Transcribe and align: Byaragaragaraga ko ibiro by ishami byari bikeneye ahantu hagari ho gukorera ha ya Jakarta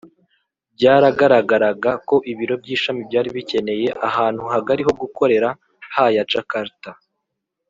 Byaragaragaraga 0.75 1.91
ko 2.07 2.15
ibiro 2.31 2.55
by 2.61 2.69
ishami 2.75 3.01
byari 3.09 3.29
bikeneye 3.35 3.87
ahantu 4.09 4.43
hagari 4.53 4.81
ho 4.87 4.91
gukorera 5.01 5.49
ha 5.95 6.05
ya 6.15 6.23
Jakarta 6.31 6.91